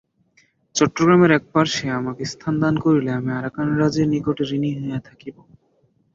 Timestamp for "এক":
1.37-1.43